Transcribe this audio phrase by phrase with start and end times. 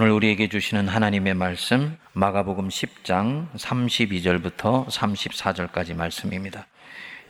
[0.00, 6.68] 오늘 우리에게 주시는 하나님의 말씀 마가복음 10장 32절부터 34절까지 말씀입니다.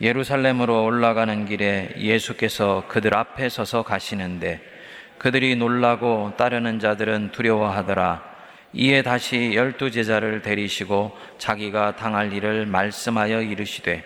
[0.01, 4.61] 예루살렘으로 올라가는 길에 예수께서 그들 앞에 서서 가시는데
[5.17, 8.21] 그들이 놀라고 따르는 자들은 두려워하더라.
[8.73, 14.03] 이에 다시 열두 제자를 데리시고 자기가 당할 일을 말씀하여 이르시되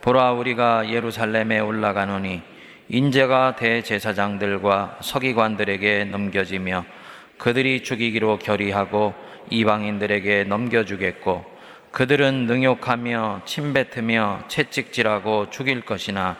[0.00, 2.40] 보라 우리가 예루살렘에 올라가노니
[2.88, 6.86] 인재가 대제사장들과 서기관들에게 넘겨지며
[7.38, 9.14] 그들이 죽이기로 결의하고
[9.50, 11.44] 이방인들에게 넘겨주겠고
[11.92, 16.36] 그들은 능욕하며 침뱉으며 채찍질하고 죽일 것이나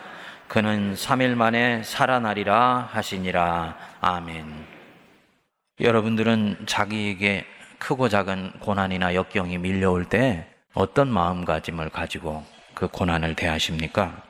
[0.47, 3.77] 그는 3일 만에 살아나리라 하시니라.
[4.01, 4.45] 아멘.
[5.79, 7.45] 여러분들은 자기에게
[7.77, 14.21] 크고 작은 고난이나 역경이 밀려올 때 어떤 마음가짐을 가지고 그 고난을 대하십니까?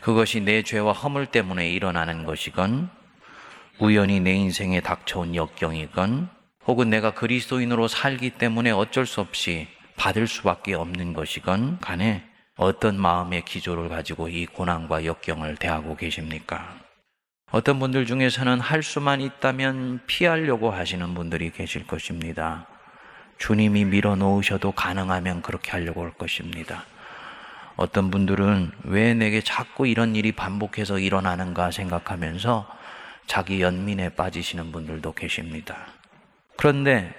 [0.00, 2.90] 그것이 내 죄와 허물 때문에 일어나는 것이건
[3.80, 6.28] 우연히 내 인생에 닥쳐온 역경이건
[6.66, 12.24] 혹은 내가 그리스도인으로 살기 때문에 어쩔 수 없이 받을 수밖에 없는 것이건 간에
[12.56, 16.76] 어떤 마음의 기조를 가지고 이 고난과 역경을 대하고 계십니까?
[17.52, 22.66] 어떤 분들 중에서는 할 수만 있다면 피하려고 하시는 분들이 계실 것입니다.
[23.38, 26.84] 주님이 밀어 놓으셔도 가능하면 그렇게 하려고 할 것입니다.
[27.76, 32.77] 어떤 분들은 왜 내게 자꾸 이런 일이 반복해서 일어나는가 생각하면서
[33.28, 35.86] 자기 연민에 빠지시는 분들도 계십니다.
[36.56, 37.14] 그런데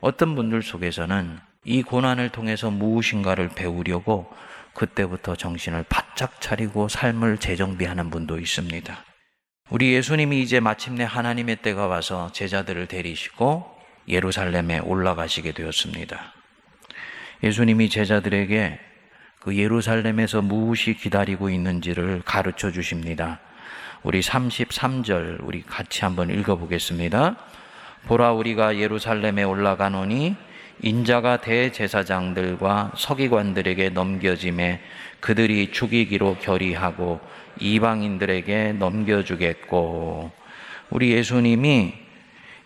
[0.00, 4.30] 어떤 분들 속에서는 이 고난을 통해서 무엇인가를 배우려고
[4.74, 9.04] 그때부터 정신을 바짝 차리고 삶을 재정비하는 분도 있습니다.
[9.70, 13.64] 우리 예수님이 이제 마침내 하나님의 때가 와서 제자들을 데리시고
[14.08, 16.34] 예루살렘에 올라가시게 되었습니다.
[17.44, 18.80] 예수님이 제자들에게
[19.38, 23.40] 그 예루살렘에서 무엇이 기다리고 있는지를 가르쳐 주십니다.
[24.02, 27.36] 우리 33절 우리 같이 한번 읽어보겠습니다.
[28.06, 30.34] 보라 우리가 예루살렘에 올라가노니
[30.80, 34.80] 인자가 대제사장들과 서기관들에게 넘겨짐에
[35.20, 37.20] 그들이 죽이기로 결의하고
[37.60, 40.32] 이방인들에게 넘겨주겠고
[40.90, 41.94] 우리 예수님이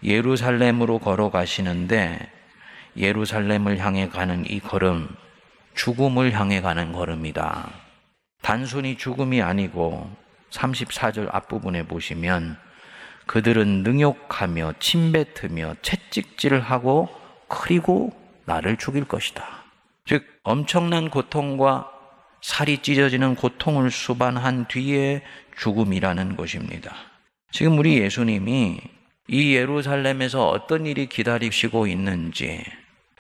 [0.03, 2.31] 예루살렘으로 걸어가시는데
[2.97, 5.07] 예루살렘을 향해 가는 이 걸음
[5.75, 7.71] 죽음을 향해 가는 걸음이다.
[8.41, 12.57] 단순히 죽음이 아니고 34절 앞부분에 보시면
[13.27, 17.09] 그들은 능욕하며 침뱉으며 채찍질을 하고
[17.49, 18.13] 그리고
[18.45, 19.65] 나를 죽일 것이다.
[20.05, 21.91] 즉 엄청난 고통과
[22.41, 25.23] 살이 찢어지는 고통을 수반한 뒤에
[25.59, 26.95] 죽음이라는 것입니다.
[27.51, 28.81] 지금 우리 예수님이
[29.29, 32.63] 이 예루살렘에서 어떤 일이 기다리시고 있는지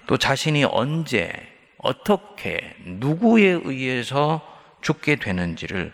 [0.06, 1.32] 또 자신이 언제
[1.78, 4.40] 어떻게 누구에 의해서
[4.82, 5.92] 죽게 되는지를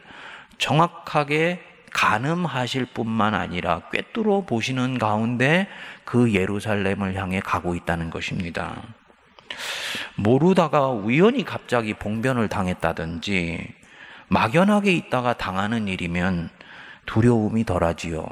[0.62, 1.60] 정확하게
[1.92, 5.66] 가늠하실 뿐만 아니라 꿰뚫어 보시는 가운데
[6.04, 8.80] 그 예루살렘을 향해 가고 있다는 것입니다.
[10.14, 13.74] 모르다가 우연히 갑자기 봉변을 당했다든지
[14.28, 16.48] 막연하게 있다가 당하는 일이면
[17.06, 18.24] 두려움이 덜하지요.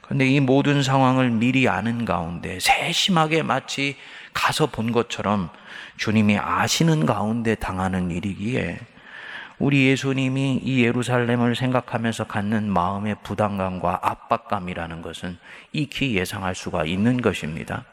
[0.00, 3.94] 근데 이 모든 상황을 미리 아는 가운데 세심하게 마치
[4.32, 5.50] 가서 본 것처럼
[5.98, 8.80] 주님이 아시는 가운데 당하는 일이기에
[9.58, 15.36] 우리 예수님이 이 예루살렘을 생각하면서 갖는 마음의 부담감과 압박감이라는 것은
[15.72, 17.84] 익히 예상할 수가 있는 것입니다.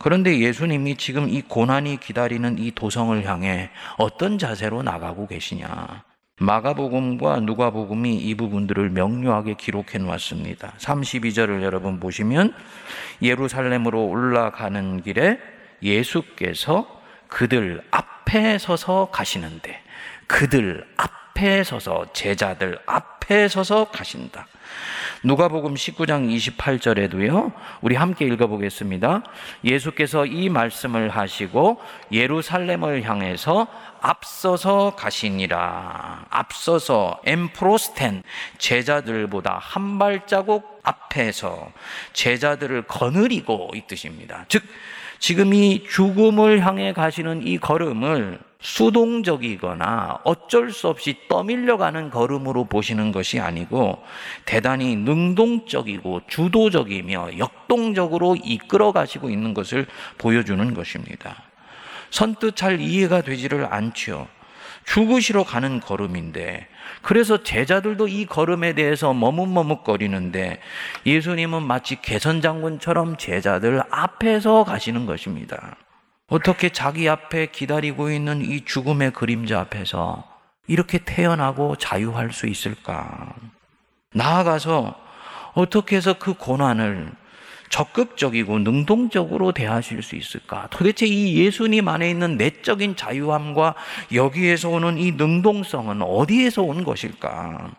[0.00, 6.02] 그런데 예수님이 지금 이 고난이 기다리는 이 도성을 향해 어떤 자세로 나가고 계시냐?
[6.40, 10.72] 마가복음과 누가복음이 이 부분들을 명료하게 기록해 놓았습니다.
[10.78, 12.52] 32절을 여러분 보시면
[13.20, 15.38] 예루살렘으로 올라가는 길에
[15.84, 19.80] 예수께서 그들 앞에 서서 가시는데
[20.26, 24.46] 그들 앞에 서서 제자들 앞에 서서 가신다.
[25.24, 27.52] 누가복음 19장 28절에도요.
[27.80, 29.22] 우리 함께 읽어 보겠습니다.
[29.64, 31.80] 예수께서 이 말씀을 하시고
[32.10, 33.68] 예루살렘을 향해서
[34.00, 36.26] 앞서서 가시니라.
[36.28, 38.24] 앞서서 엠프로스텐
[38.58, 41.70] 제자들보다 한 발자국 앞에서
[42.12, 44.44] 제자들을 거느리고 이 뜻입니다.
[44.48, 44.64] 즉
[45.20, 53.40] 지금 이 죽음을 향해 가시는 이 걸음을 수동적이거나 어쩔 수 없이 떠밀려가는 걸음으로 보시는 것이
[53.40, 54.02] 아니고
[54.44, 59.86] 대단히 능동적이고 주도적이며 역동적으로 이끌어 가시고 있는 것을
[60.16, 61.42] 보여주는 것입니다.
[62.10, 64.28] 선뜻 잘 이해가 되지를 않지요.
[64.84, 66.66] 죽으시러 가는 걸음인데
[67.02, 70.60] 그래서 제자들도 이 걸음에 대해서 머뭇머뭇거리는데
[71.06, 75.76] 예수님은 마치 개선장군처럼 제자들 앞에서 가시는 것입니다.
[76.28, 80.24] 어떻게 자기 앞에 기다리고 있는 이 죽음의 그림자 앞에서
[80.66, 83.34] 이렇게 태어나고 자유할 수 있을까?
[84.14, 84.98] 나아가서
[85.54, 87.12] 어떻게 해서 그 고난을
[87.68, 90.68] 적극적이고 능동적으로 대하실 수 있을까?
[90.70, 93.74] 도대체 이 예수님 안에 있는 내적인 자유함과
[94.12, 97.70] 여기에서 오는 이 능동성은 어디에서 온 것일까?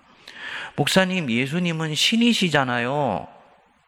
[0.75, 3.27] 목사님, 예수님은 신이시잖아요.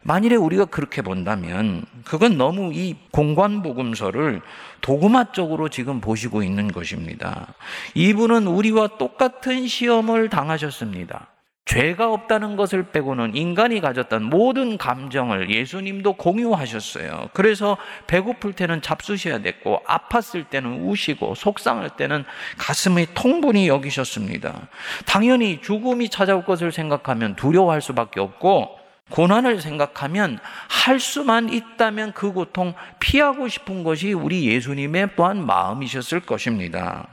[0.07, 4.41] 만일에 우리가 그렇게 본다면 그건 너무 이 공관복음서를
[4.81, 7.55] 도구마적으로 지금 보시고 있는 것입니다.
[7.95, 11.29] 이분은 우리와 똑같은 시험을 당하셨습니다.
[11.65, 17.29] 죄가 없다는 것을 빼고는 인간이 가졌던 모든 감정을 예수님도 공유하셨어요.
[17.33, 17.75] 그래서
[18.05, 22.23] 배고플 때는 잡수셔야 됐고, 아팠을 때는 우시고, 속상할 때는
[22.59, 24.67] 가슴에 통분히 여기셨습니다.
[25.07, 28.74] 당연히 죽음이 찾아올 것을 생각하면 두려워할 수밖에 없고,
[29.09, 37.07] 고난을 생각하면 할 수만 있다면 그 고통 피하고 싶은 것이 우리 예수님의 또한 마음이셨을 것입니다.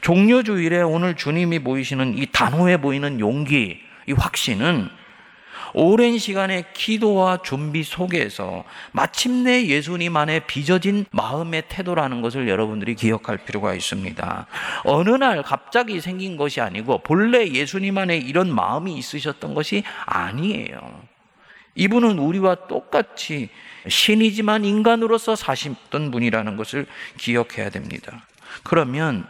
[0.00, 4.88] 종료주일에 오늘 주님이 보이시는 이 단호해 보이는 용기, 이 확신은
[5.74, 13.74] 오랜 시간의 기도와 준비 속에서 마침내 예수님 안에 빚어진 마음의 태도라는 것을 여러분들이 기억할 필요가
[13.74, 14.46] 있습니다.
[14.84, 21.02] 어느 날 갑자기 생긴 것이 아니고 본래 예수님 안에 이런 마음이 있으셨던 것이 아니에요.
[21.74, 23.48] 이분은 우리와 똑같이
[23.88, 26.86] 신이지만 인간으로서 사셨던 분이라는 것을
[27.16, 28.26] 기억해야 됩니다.
[28.62, 29.26] 그러면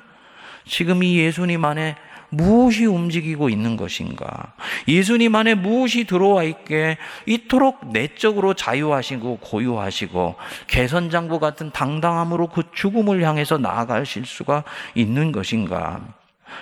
[0.66, 1.96] 지금 이 예수님 안에
[2.32, 4.54] 무엇이 움직이고 있는 것인가?
[4.88, 6.96] 예수님 안에 무엇이 들어와 있게
[7.26, 10.36] 이토록 내적으로 자유하시고 고유하시고
[10.66, 14.64] 개선장부 같은 당당함으로 그 죽음을 향해서 나아가실 수가
[14.94, 16.00] 있는 것인가?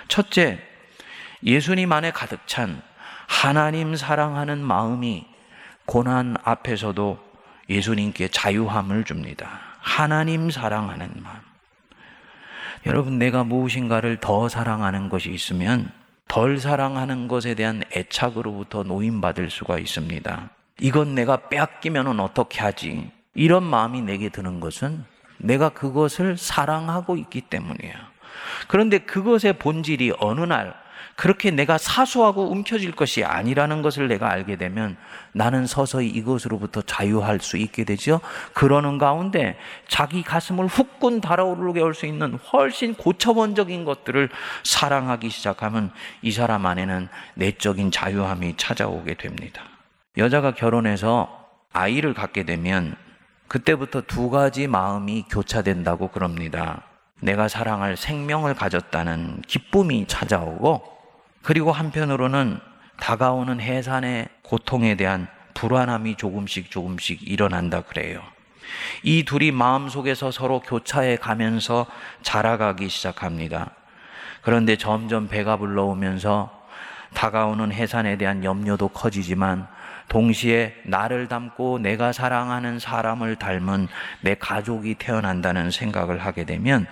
[0.09, 0.59] 첫째,
[1.43, 2.81] 예수님 안에 가득 찬
[3.27, 5.25] 하나님 사랑하는 마음이
[5.85, 7.17] 고난 앞에서도
[7.69, 9.61] 예수님께 자유함을 줍니다.
[9.79, 11.50] 하나님 사랑하는 마음.
[12.85, 15.91] 여러분, 내가 무엇인가를 더 사랑하는 것이 있으면
[16.27, 20.49] 덜 사랑하는 것에 대한 애착으로부터 노인받을 수가 있습니다.
[20.79, 23.11] 이건 내가 빼앗기면 어떻게 하지?
[23.35, 25.03] 이런 마음이 내게 드는 것은
[25.37, 27.95] 내가 그것을 사랑하고 있기 때문이에요.
[28.67, 30.73] 그런데 그것의 본질이 어느 날
[31.21, 34.97] 그렇게 내가 사소하고 움켜질 것이 아니라는 것을 내가 알게 되면
[35.33, 38.21] 나는 서서히 이것으로부터 자유할 수 있게 되죠.
[38.53, 39.55] 그러는 가운데
[39.87, 44.29] 자기 가슴을 후끈 달아오르게 할 수 있는 훨씬 고차원적인 것들을
[44.63, 45.91] 사랑하기 시작하면
[46.23, 49.61] 이 사람 안에는 내적인 자유함이 찾아오게 됩니다.
[50.17, 52.95] 여자가 결혼해서 아이를 갖게 되면
[53.47, 56.81] 그때부터 두 가지 마음이 교차된다고 그럽니다.
[57.19, 61.00] 내가 사랑할 생명을 가졌다는 기쁨이 찾아오고
[61.41, 62.59] 그리고 한편으로는
[62.99, 68.21] 다가오는 해산의 고통에 대한 불안함이 조금씩 조금씩 일어난다 그래요.
[69.03, 71.85] 이 둘이 마음속에서 서로 교차해 가면서
[72.21, 73.71] 자라가기 시작합니다.
[74.41, 76.61] 그런데 점점 배가 불러오면서
[77.13, 79.67] 다가오는 해산에 대한 염려도 커지지만
[80.07, 83.87] 동시에 나를 닮고 내가 사랑하는 사람을 닮은
[84.21, 86.85] 내 가족이 태어난다는 생각을 하게 되면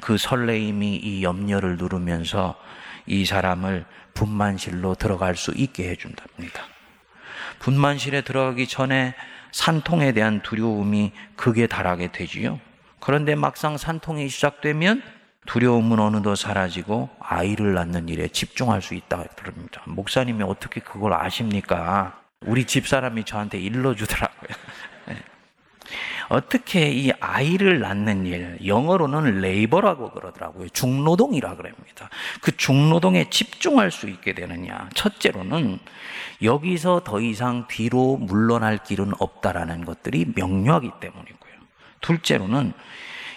[0.00, 2.56] 그 설레임이 이 염려를 누르면서
[3.08, 3.84] 이 사람을
[4.14, 6.62] 분만실로 들어갈 수 있게 해준답니다.
[7.58, 9.14] 분만실에 들어가기 전에
[9.52, 12.60] 산통에 대한 두려움이 극에 달하게 되지요.
[13.00, 15.02] 그런데 막상 산통이 시작되면
[15.46, 19.82] 두려움은 어느덧 사라지고 아이를 낳는 일에 집중할 수 있다 그럽니다.
[19.86, 22.20] 목사님이 어떻게 그걸 아십니까?
[22.42, 24.50] 우리 집사람이 저한테 일러주더라고요.
[26.28, 30.68] 어떻게 이 아이를 낳는 일, 영어로는 레이버라고 그러더라고요.
[30.68, 32.10] 중노동이라 그럽니다.
[32.42, 34.88] 그 중노동에 집중할 수 있게 되느냐.
[34.94, 35.78] 첫째로는
[36.42, 41.52] 여기서 더 이상 뒤로 물러날 길은 없다라는 것들이 명료하기 때문이고요.
[42.00, 42.72] 둘째로는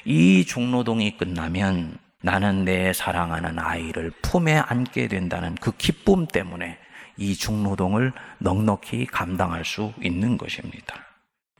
[0.06, 6.78] 이 중노동이 끝나면 나는 내 사랑하는 아이를 품에 안게 된다는 그 기쁨 때문에
[7.18, 11.11] 이 중노동을 넉넉히 감당할 수 있는 것입니다.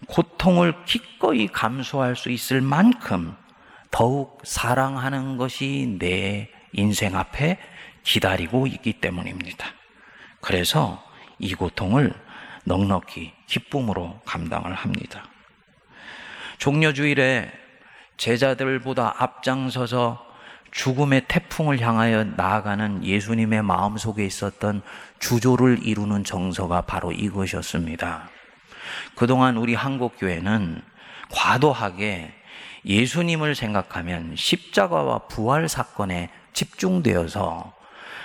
[0.08, 3.36] 고통을 기꺼이 감수할 수 있을 만큼
[3.92, 7.60] 더욱 사랑하는 것이 내 인생 앞에
[8.04, 9.68] 기다리고 있기 때문입니다.
[10.40, 11.04] 그래서
[11.40, 12.14] 이 고통을
[12.66, 15.24] 넉넉히 기쁨으로 감당을 합니다.
[16.58, 17.52] 종려주일에
[18.18, 20.32] 제자들보다 앞장서서
[20.72, 24.82] 죽음의 태풍을 향하여 나아가는 예수님의 마음 속에 있었던
[25.20, 28.30] 주조를 이루는 정서가 바로 이것이었습니다.
[29.16, 30.82] 그동안 우리 한국 교회는
[31.32, 32.34] 과도하게
[32.86, 37.74] 예수님을 생각하면 십자가와 부활 사건에 집중되어서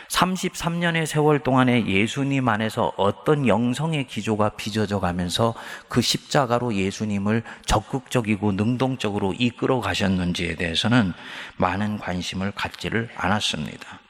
[0.08, 5.54] 33년의 세월 동안에 예수님 안에서 어떤 영성의 기조가 빚어져 가면서
[5.88, 11.12] 그 십자가로 예수님을 적극적이고 능동적으로 이끌어 가셨는지에 대해서는
[11.56, 14.00] 많은 관심을 갖지를 않았습니다.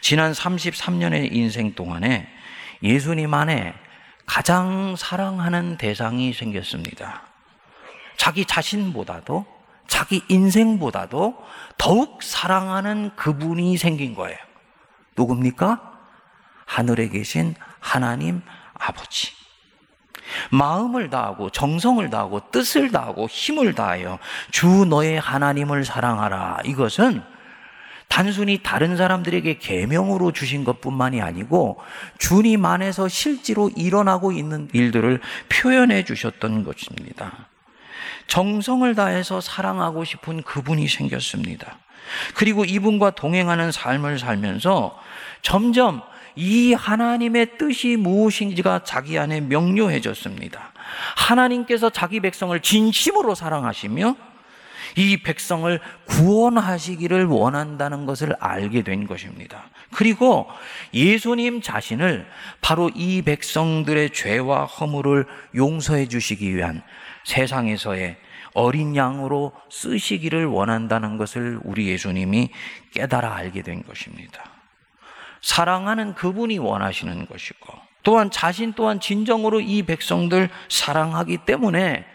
[0.00, 2.28] 지난 33년의 인생 동안에
[2.82, 3.74] 예수님 안에
[4.26, 7.22] 가장 사랑하는 대상이 생겼습니다.
[8.16, 9.46] 자기 자신보다도
[9.86, 11.38] 자기 인생보다도
[11.78, 14.36] 더욱 사랑하는 그분이 생긴 거예요.
[15.16, 15.92] 누굽니까?
[16.66, 18.42] 하늘에 계신 하나님
[18.74, 19.32] 아버지.
[20.50, 24.18] 마음을 다하고 정성을 다하고 뜻을 다하고 힘을 다하여
[24.50, 26.58] 주 너의 하나님을 사랑하라.
[26.64, 27.22] 이것은
[28.08, 31.78] 단순히 다른 사람들에게 계명으로 주신 것뿐만이 아니고
[32.18, 37.48] 주님 안에서 실제로 일어나고 있는 일들을 표현해 주셨던 것입니다.
[38.26, 41.78] 정성을 다해서 사랑하고 싶은 그분이 생겼습니다.
[42.34, 44.98] 그리고 이분과 동행하는 삶을 살면서
[45.42, 46.02] 점점
[46.36, 50.72] 이 하나님의 뜻이 무엇인지가 자기 안에 명료해졌습니다.
[51.16, 54.16] 하나님께서 자기 백성을 진심으로 사랑하시며
[54.96, 59.64] 이 백성을 구원하시기를 원한다는 것을 알게 된 것입니다.
[59.92, 60.48] 그리고
[60.94, 62.26] 예수님 자신을
[62.62, 66.82] 바로 이 백성들의 죄와 허물을 용서해 주시기 위한
[67.24, 68.16] 세상에서의
[68.54, 72.48] 어린 양으로 쓰시기를 원한다는 것을 우리 예수님이
[72.94, 74.44] 깨달아 알게 된 것입니다.
[75.42, 82.06] 사랑하는 그분이 원하시는 것이고 또한 자신 또한 진정으로 이 백성들 사랑하기 때문에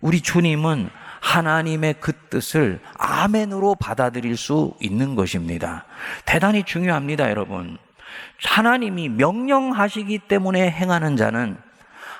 [0.00, 0.88] 우리 주님은
[1.22, 5.84] 하나님의 그 뜻을 아멘으로 받아들일 수 있는 것입니다.
[6.26, 7.78] 대단히 중요합니다, 여러분.
[8.44, 11.56] 하나님이 명령하시기 때문에 행하는 자는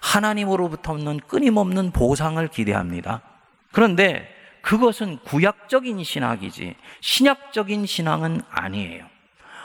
[0.01, 3.23] 하나님으로부터 없는 끊임없는 보상을 기대합니다.
[3.73, 4.29] 그런데
[4.63, 9.05] 그것은 구약적인 신학이지 신약적인 신앙은 아니에요.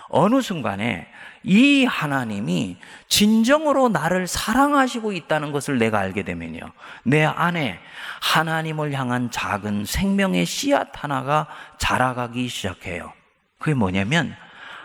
[0.10, 1.08] 어느 순간에
[1.44, 2.77] 이 하나님이
[3.08, 6.60] 진정으로 나를 사랑하시고 있다는 것을 내가 알게 되면요.
[7.03, 7.79] 내 안에
[8.22, 13.13] 하나님을 향한 작은 생명의 씨앗 하나가 자라가기 시작해요.
[13.60, 14.36] 그게 뭐냐면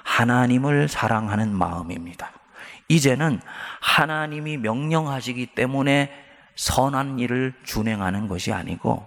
[0.05, 2.33] 하나님을 사랑하는 마음입니다.
[2.89, 3.41] 이제는
[3.81, 6.13] 하나님이 명령하시기 때문에
[6.55, 9.07] 선한 일을 준행하는 것이 아니고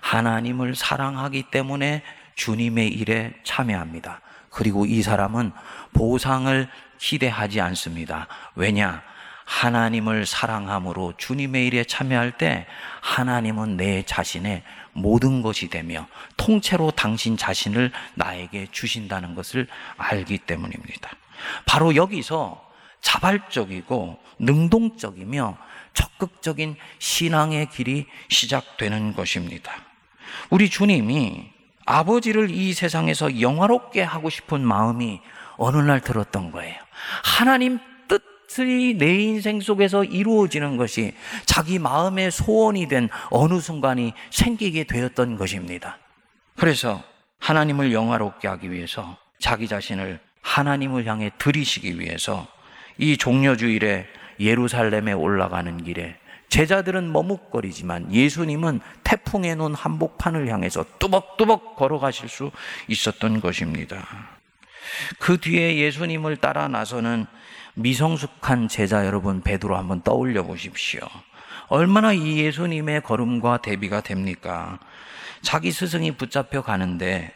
[0.00, 2.02] 하나님을 사랑하기 때문에
[2.36, 4.20] 주님의 일에 참여합니다.
[4.56, 5.52] 그리고 이 사람은
[5.92, 8.26] 보상을 기대하지 않습니다.
[8.54, 9.02] 왜냐?
[9.44, 12.66] 하나님을 사랑함으로 주님의 일에 참여할 때
[13.02, 14.62] 하나님은 내 자신의
[14.94, 16.08] 모든 것이 되며
[16.38, 21.10] 통째로 당신 자신을 나에게 주신다는 것을 알기 때문입니다.
[21.66, 22.66] 바로 여기서
[23.02, 25.58] 자발적이고 능동적이며
[25.92, 29.72] 적극적인 신앙의 길이 시작되는 것입니다.
[30.48, 31.55] 우리 주님이
[31.86, 35.20] 아버지를 이 세상에서 영화롭게 하고 싶은 마음이
[35.56, 36.76] 어느 날 들었던 거예요.
[37.24, 37.78] 하나님
[38.08, 41.14] 뜻이 내 인생 속에서 이루어지는 것이
[41.46, 45.98] 자기 마음의 소원이 된 어느 순간이 생기게 되었던 것입니다.
[46.56, 47.02] 그래서
[47.38, 52.46] 하나님을 영화롭게 하기 위해서 자기 자신을 하나님을 향해 들이시기 위해서
[52.98, 54.06] 이 종려주일에
[54.40, 56.16] 예루살렘에 올라가는 길에
[56.48, 62.50] 제자들은 머뭇거리지만 예수님은 태풍에 놓은 한복판을 향해서 뚜벅뚜벅 걸어가실 수
[62.88, 64.06] 있었던 것입니다.
[65.18, 67.26] 그 뒤에 예수님을 따라 나서는
[67.74, 71.00] 미성숙한 제자 여러분 베드로 한번 떠올려 보십시오.
[71.68, 74.78] 얼마나 이 예수님의 걸음과 대비가 됩니까?
[75.42, 77.34] 자기 스승이 붙잡혀 가는데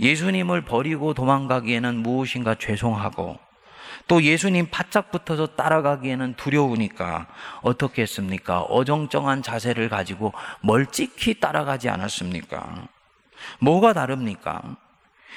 [0.00, 3.38] 예수님을 버리고 도망가기에는 무엇인가 죄송하고
[4.06, 7.26] 또 예수님 바짝 붙어서 따라가기에는 두려우니까
[7.62, 8.60] 어떻게 했습니까?
[8.62, 12.88] 어정쩡한 자세를 가지고 멀찍이 따라가지 않았습니까?
[13.60, 14.76] 뭐가 다릅니까?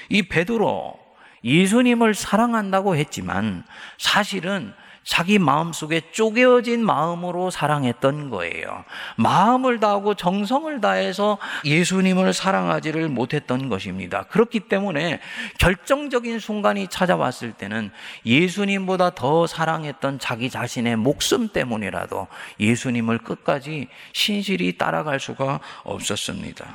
[0.09, 0.99] 이 베드로
[1.43, 3.63] 예수님을 사랑한다고 했지만
[3.97, 4.73] 사실은
[5.07, 8.83] 자기 마음속에 쪼개어진 마음으로 사랑했던 거예요.
[9.15, 14.23] 마음을 다하고 정성을 다해서 예수님을 사랑하지를 못했던 것입니다.
[14.23, 15.21] 그렇기 때문에
[15.59, 17.89] 결정적인 순간이 찾아왔을 때는
[18.25, 22.27] 예수님보다 더 사랑했던 자기 자신의 목숨 때문이라도
[22.59, 26.65] 예수님을 끝까지 신실히 따라갈 수가 없었습니다.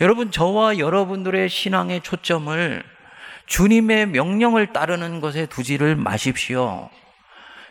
[0.00, 2.82] 여러분, 저와 여러분들의 신앙의 초점을
[3.44, 6.88] 주님의 명령을 따르는 것에 두지를 마십시오.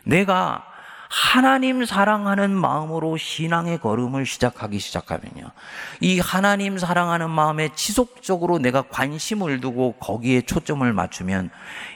[0.04, 0.66] 내가
[1.14, 5.52] 하나님 사랑하는 마음으로 신앙의 걸음을 시작하기 시작하면요.
[6.00, 11.50] 이 하나님 사랑하는 마음에 지속적으로 내가 관심을 두고 거기에 초점을 맞추면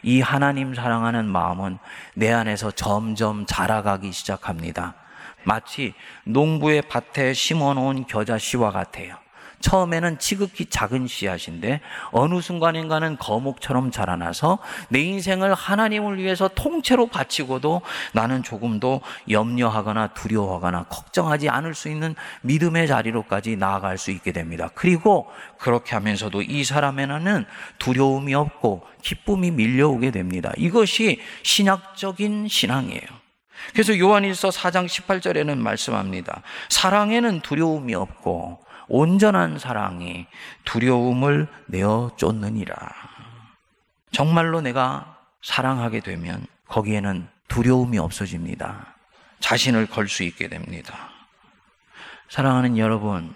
[0.03, 1.77] 이 하나님 사랑하는 마음은
[2.13, 4.95] 내 안에서 점점 자라가기 시작합니다.
[5.45, 5.93] 마치
[6.25, 9.15] 농부의 밭에 심어 놓은 겨자 씨와 같아요.
[9.59, 11.81] 처음에는 지극히 작은 씨앗인데
[12.11, 14.59] 어느 순간인가는 거목처럼 자라나서
[14.89, 17.81] 내 인생을 하나님을 위해서 통째로 바치고도
[18.13, 24.69] 나는 조금도 염려하거나 두려워하거나 걱정하지 않을 수 있는 믿음의 자리로까지 나아갈 수 있게 됩니다.
[24.75, 27.45] 그리고 그렇게 하면서도 이 사람에는
[27.79, 30.51] 두려움이 없고 기쁨이 밀려오게 됩니다.
[30.57, 33.25] 이것이 신학적인 신앙이에요.
[33.73, 36.41] 그래서 요한일서 4장 18절에는 말씀합니다.
[36.69, 40.27] 사랑에는 두려움이 없고 온전한 사랑이
[40.63, 42.75] 두려움을 내어 쫓느니라.
[44.11, 48.95] 정말로 내가 사랑하게 되면 거기에는 두려움이 없어집니다.
[49.39, 51.09] 자신을 걸 수 있게 됩니다.
[52.29, 53.35] 사랑하는 여러분,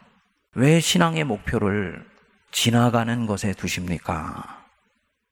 [0.54, 2.08] 왜 신앙의 목표를
[2.52, 4.64] 지나가는 것에 두십니까?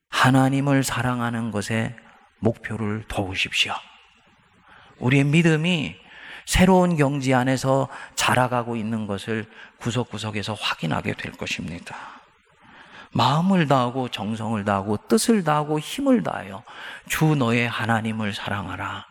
[0.09, 1.95] 하나님을 사랑하는 것에
[2.39, 3.73] 목표를 두십시오.
[4.99, 5.95] 우리의 믿음이
[6.47, 9.45] 새로운 경지 안에서 자라가고 있는 것을
[9.79, 11.97] 구석구석에서 확인하게 될 것입니다.
[13.11, 16.63] 마음을 다하고 정성을 다하고 뜻을 다하고 힘을 다하여
[17.09, 19.05] 주 너의 하나님을 사랑하라.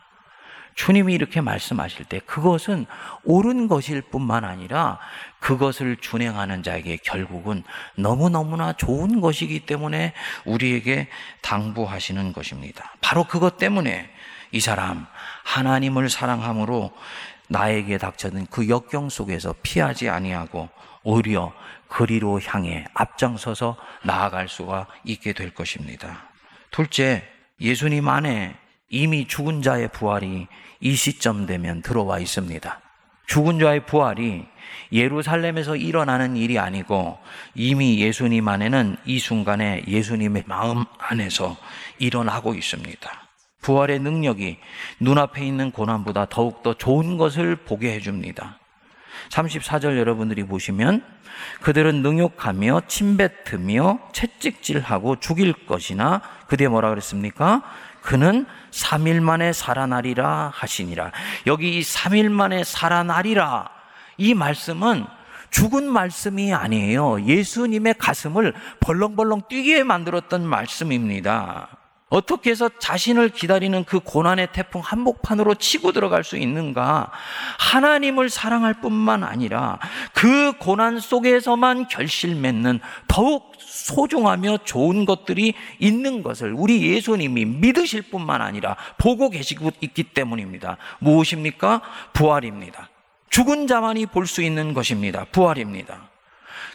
[0.73, 2.87] 주님이 이렇게 말씀하실 때 그것은
[3.23, 4.97] 옳은 것일 뿐만 아니라
[5.39, 7.63] 그것을 준행하는 자에게 결국은
[7.95, 10.13] 너무너무나 좋은 것이기 때문에
[10.45, 11.07] 우리에게
[11.41, 12.95] 당부하시는 것입니다.
[12.99, 14.09] 바로 그것 때문에
[14.51, 15.07] 이 사람
[15.43, 16.91] 하나님을 사랑함으로
[17.49, 20.69] 나에게 닥쳐든 그 역경 속에서 피하지 아니하고
[21.03, 21.53] 오히려
[21.87, 26.29] 그리로 향해 앞장서서 나아갈 수가 있게 될 것입니다.
[26.71, 27.23] 둘째,
[27.61, 28.55] 예수님 안에
[28.89, 30.47] 이미 죽은 자의 부활이
[30.79, 32.81] 이 시점 되면 들어와 있습니다.
[33.27, 34.45] 죽은 자의 부활이
[34.91, 37.19] 예루살렘에서 일어나는 일이 아니고
[37.55, 41.57] 이미 예수님 안에는 이 순간에 예수님의 마음 안에서
[41.99, 43.26] 일어나고 있습니다.
[43.67, 44.59] 부활의 능력이
[45.01, 48.59] 눈앞에 있는 고난보다 더욱더 좋은 것을 보게 해줍니다.
[49.29, 51.03] 34절 여러분들이 보시면
[51.61, 57.61] 그들은 능욕하며 침뱉으며 채찍질하고 죽일 것이나 그대 뭐라 그랬습니까?
[58.01, 61.11] 그는 3일 만에 살아나리라 하시니라.
[61.45, 63.69] 여기 이 3일 만에 살아나리라
[64.17, 65.05] 이 말씀은
[65.49, 67.25] 죽은 말씀이 아니에요.
[67.25, 71.76] 예수님의 가슴을 벌렁벌렁 뛰게 만들었던 말씀입니다.
[72.09, 77.11] 어떻게 해서 자신을 기다리는 그 고난의 태풍 한복판으로 치고 들어갈 수 있는가?
[77.59, 79.77] 하나님을 사랑할 뿐만 아니라
[80.13, 88.41] 그 고난 속에서만 결실 맺는 더욱 소중하며 좋은 것들이 있는 것을 우리 예수님이 믿으실 뿐만
[88.41, 90.77] 아니라 보고 계시고 있기 때문입니다.
[90.99, 91.81] 무엇입니까?
[92.13, 92.89] 부활입니다.
[93.29, 95.25] 죽은 자만이 볼 수 있는 것입니다.
[95.31, 96.09] 부활입니다.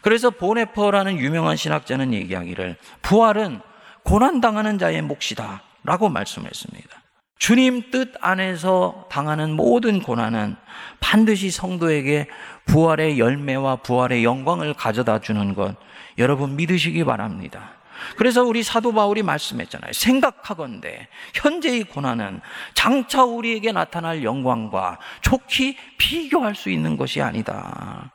[0.03, 3.61] 그래서 보네퍼라는 유명한 신학자는 얘기하기를 부활은
[4.05, 5.63] 고난당하는 자의 몫이다.
[5.85, 7.03] 라고 말씀했습니다.
[7.39, 10.55] 주님 뜻 안에서 당하는 모든 고난은
[11.01, 12.29] 반드시 성도에게
[12.67, 15.75] 부활의 열매와 부활의 영광을 가져다 주는 것
[16.19, 17.73] 여러분 믿으시기 바랍니다.
[18.17, 19.93] 그래서 우리 사도 바울이 말씀했잖아요.
[19.93, 22.41] 생각하건대 현재의 고난은
[22.75, 28.13] 장차 우리에게 나타날 영광과 좋게 비교할 수 있는 것이 아니다.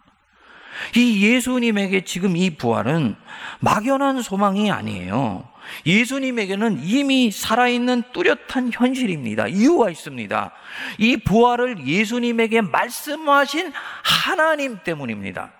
[0.95, 3.15] 이 예수님에게 지금 이 부활은
[3.59, 5.49] 막연한 소망이 아니에요.
[5.85, 9.47] 예수님에게는 이미 살아있는 뚜렷한 현실입니다.
[9.47, 10.51] 이유가 있습니다.
[10.97, 13.71] 이 부활을 예수님에게 말씀하신
[14.03, 15.51] 하나님 때문입니다.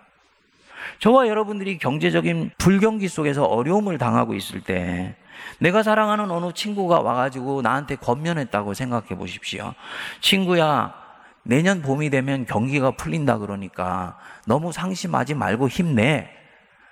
[0.99, 5.15] 저와 여러분들이 경제적인 불경기 속에서 어려움을 당하고 있을 때
[5.59, 9.73] 내가 사랑하는 어느 친구가 와가지고 나한테 권면했다고 생각해 보십시오.
[10.21, 10.93] 친구야,
[11.43, 16.29] 내년 봄이 되면 경기가 풀린다 그러니까 너무 상심하지 말고 힘내.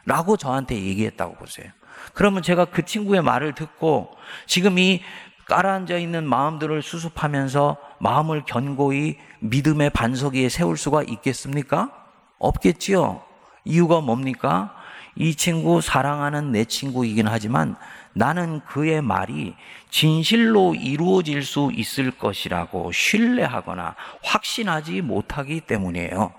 [0.05, 1.67] 라고 저한테 얘기했다고 보세요.
[2.13, 5.01] 그러면 제가 그 친구의 말을 듣고 지금 이
[5.45, 11.91] 깔아앉아 있는 마음들을 수습하면서 마음을 견고히 믿음의 반석 위에 세울 수가 있겠습니까?
[12.39, 13.21] 없겠지요.
[13.63, 14.75] 이유가 뭡니까?
[15.15, 17.75] 이 친구 사랑하는 내 친구이긴 하지만
[18.13, 19.55] 나는 그의 말이
[19.89, 26.33] 진실로 이루어질 수 있을 것이라고 신뢰하거나 확신하지 못하기 때문이에요.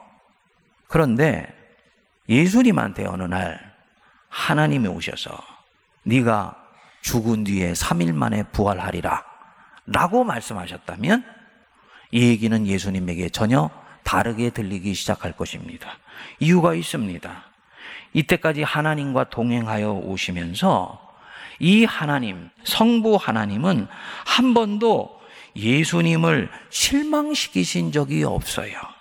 [0.89, 1.47] 그런데
[2.29, 3.76] 예수님한테 어느 날
[4.37, 5.31] 하나님이 오셔서
[6.03, 6.55] 네가
[7.01, 9.25] 죽은 뒤에 3일 만에 부활하리라
[9.87, 11.25] 라고 말씀하셨다면
[12.13, 13.71] 이 얘기는 예수님에게 전혀
[14.05, 15.99] 다르게 들리기 시작할 것입니다.
[16.39, 17.45] 이유가 있습니다.
[18.13, 21.03] 이때까지 하나님과 동행하여 오시면서
[21.59, 23.89] 이 하나님, 성부 하나님은
[24.27, 25.19] 한 번도
[25.57, 28.96] 예수님을 실망시키신 적이 없어요.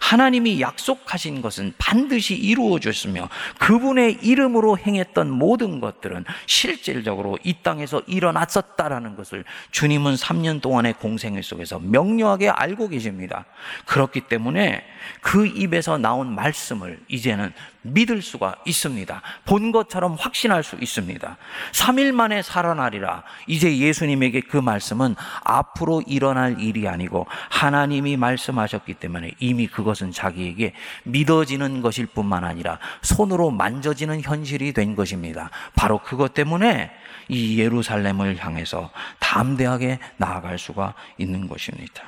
[0.00, 9.44] 하나님이 약속하신 것은 반드시 이루어졌으며 그분의 이름으로 행했던 모든 것들은 실질적으로 이 땅에서 일어났었다라는 것을
[9.70, 13.44] 주님은 3년 동안의 공생애 속에서 명료하게 알고 계십니다.
[13.86, 14.84] 그렇기 때문에
[15.20, 17.52] 그 입에서 나온 말씀을 이제는
[17.84, 19.22] 믿을 수가 있습니다.
[19.44, 21.36] 본 것처럼 확신할 수 있습니다.
[21.72, 23.22] 3일 만에 살아나리라.
[23.46, 30.72] 이제 예수님에게 그 말씀은 앞으로 일어날 일이 아니고 하나님이 말씀하셨기 때문에 이미 그것은 자기에게
[31.04, 35.50] 믿어지는 것일 뿐만 아니라 손으로 만져지는 현실이 된 것입니다.
[35.74, 36.90] 바로 그것 때문에
[37.28, 42.02] 이 예루살렘을 향해서 담대하게 나아갈 수가 있는 것입니다.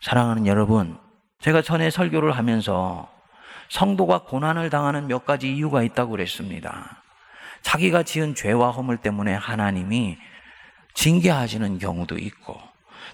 [0.00, 0.96] 사랑하는 여러분,
[1.40, 3.08] 제가 전에 설교를 하면서
[3.70, 7.02] 성도가 고난을 당하는 몇 가지 이유가 있다고 그랬습니다.
[7.62, 10.18] 자기가 지은 죄와 허물 때문에 하나님이
[10.94, 12.60] 징계하시는 경우도 있고,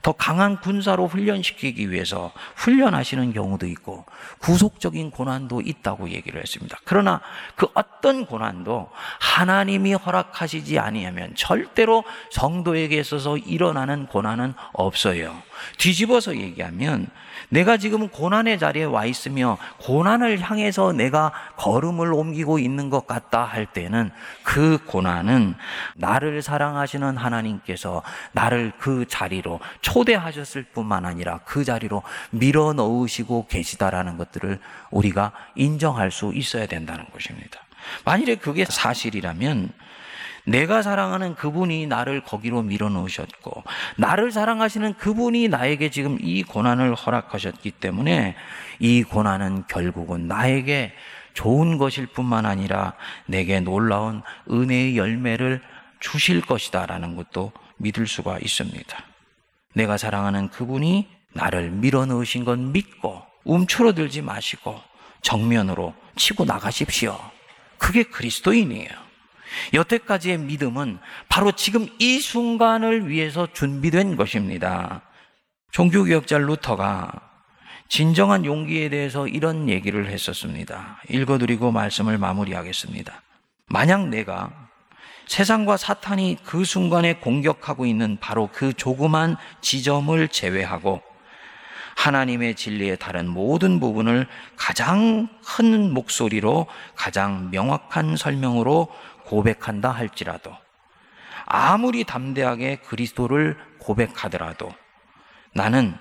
[0.03, 4.05] 더 강한 군사로 훈련시키기 위해서 훈련하시는 경우도 있고
[4.39, 6.79] 구속적인 고난도 있다고 얘기를 했습니다.
[6.85, 7.21] 그러나
[7.55, 8.91] 그 어떤 고난도
[9.37, 15.37] 하나님이 허락하시지 아니하면 절대로 성도에게 있어서 일어나는 고난은 없어요.
[15.77, 17.07] 뒤집어서 얘기하면
[17.51, 23.67] 내가 지금 고난의 자리에 와 있으며 고난을 향해서 내가 걸음을 옮기고 있는 것 같다 할
[23.67, 24.11] 때는
[24.43, 25.55] 그 고난은
[25.97, 34.59] 나를 사랑하시는 하나님께서 나를 그 자리로 초대하셨을 뿐만 아니라 그 자리로 밀어 넣으시고 계시다라는 것들을
[34.91, 37.66] 우리가 인정할 수 있어야 된다는 것입니다.
[38.05, 39.71] 만일에 그게 사실이라면
[40.45, 43.65] 내가 사랑하는 그분이 나를 거기로 밀어 넣으셨고,
[43.97, 48.37] 나를 사랑하시는 그분이 나에게 지금 이 고난을 허락하셨기 때문에
[48.79, 50.93] 이 고난은 결국은 나에게
[51.35, 52.95] 좋은 것일 뿐만 아니라
[53.27, 55.61] 내게 놀라운 은혜의 열매를
[56.01, 58.99] 주실 것이다 라는 것도 믿을 수가 있습니다.
[59.75, 64.81] 내가 사랑하는 그분이 나를 밀어 넣으신 건 믿고 움츠러들지 마시고
[65.23, 67.36] 정면으로 치고 나가십시오.
[67.79, 69.07] 그게 그리스도인이에요.
[69.75, 75.03] 여태까지의 믿음은 바로 지금 이 순간을 위해서 준비된 것입니다.
[75.73, 77.13] 종교개혁자 루터가
[77.89, 81.01] 진정한 용기에 대해서 이런 얘기를 했었습니다.
[81.09, 83.23] 읽어드리고 말씀을 마무리하겠습니다.
[83.69, 84.51] 만약 내가
[85.27, 91.03] 세상과 사탄이 그 순간에 공격하고 있는 바로 그 조그만 지점을 제외하고
[91.97, 98.89] 하나님의 진리의 다른 모든 부분을 가장 큰 목소리로 가장 명확한 설명으로
[99.25, 100.57] 고백한다 할지라도
[101.47, 104.73] 아무리 담대하게 그리스도를 고백하더라도
[105.53, 105.97] 나는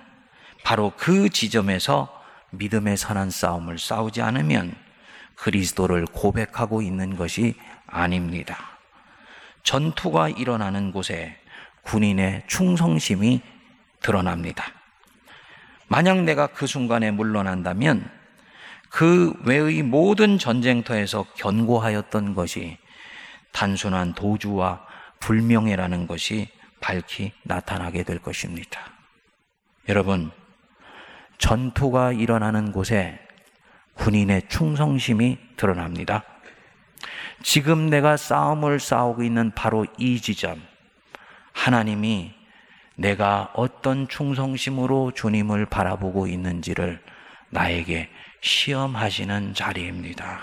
[0.63, 2.12] 바로 그 지점에서
[2.51, 4.75] 믿음의 선한 싸움을 싸우지 않으면
[5.36, 7.55] 그리스도를 고백하고 있는 것이
[7.88, 8.58] 아닙니다.
[9.63, 11.38] 전투가 일어나는 곳에
[11.84, 13.41] 군인의 충성심이
[14.01, 14.65] 드러납니다.
[15.88, 18.10] 만약 내가 그 순간에 물러난다면
[18.89, 22.78] 그 외의 모든 전쟁터에서 견고하였던 것이
[23.52, 24.86] 단순한 도주와
[25.19, 26.50] 불명예라는 것이
[26.82, 28.80] 밝히 나타나게 될 것입니다.
[29.89, 30.32] 여러분,
[31.38, 33.19] 전투가 일어나는 곳에
[33.95, 36.24] 군인의 충성심이 드러납니다.
[37.43, 40.62] 지금 내가 싸움을 싸우고 있는 바로 이 지점,
[41.54, 42.34] 하나님이
[42.95, 47.01] 내가 어떤 충성심으로 주님을 바라보고 있는지를
[47.49, 48.10] 나에게
[48.41, 50.41] 시험하시는 자리입니다.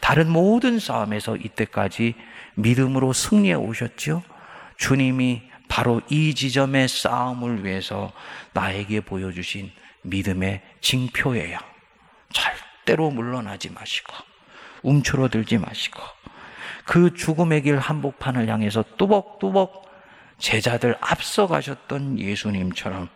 [0.00, 2.14] 다른 모든 싸움에서 이때까지
[2.54, 4.22] 믿음으로 승리해 오셨죠?
[4.76, 8.12] 주님이 바로 이 지점의 싸움을 위해서
[8.52, 9.70] 나에게 보여주신
[10.02, 11.58] 믿음의 징표예요.
[12.32, 14.14] 절대로 물러나지 마시고,
[14.82, 16.00] 움츠러들지 마시고,
[16.84, 19.87] 그 죽음의 길 한복판을 향해서 뚜벅뚜벅
[20.38, 23.08] 제자들 앞서가셨던 예수님처럼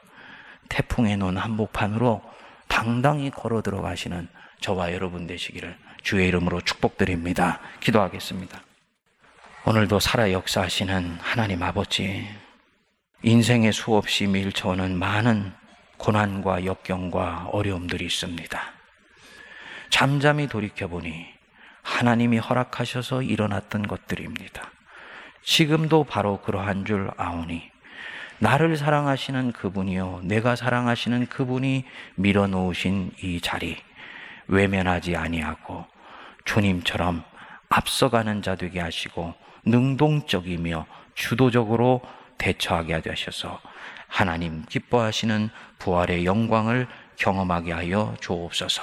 [0.69, 2.23] 태풍에 놓은 한복판으로
[2.69, 4.29] 당당히 걸어 들어가시는
[4.61, 7.61] 저와 여러분 되시기를 주의 이름으로 축복드립니다.
[7.81, 8.61] 기도하겠습니다.
[9.65, 12.27] 오늘도 살아 역사하시는 하나님 아버지,
[13.23, 15.53] 인생에 수없이 밀쳐오는 많은
[15.99, 18.61] 고난과 역경과 어려움들이 있습니다.
[19.91, 21.27] 잠잠히 돌이켜보니
[21.83, 24.73] 하나님이 허락하셔서 일어났던 것들입니다.
[25.43, 27.71] 지금도 바로 그러한 줄 아오니
[28.39, 31.85] 나를 사랑하시는 그분이요 내가 사랑하시는 그분이
[32.17, 33.77] 밀어놓으신 이 자리
[34.49, 35.87] 외면하지 아니하고
[36.45, 37.23] 주님처럼
[37.69, 42.01] 앞서가는 자 되게 하시고 능동적이며 주도적으로
[42.39, 43.61] 대처하게 하셔서
[44.09, 48.83] 하나님 기뻐하시는 부활의 영광을 경험하게 하여 주옵소서.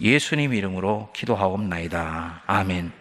[0.00, 2.42] 예수님 이름으로 기도하옵나이다.
[2.46, 2.97] 아멘.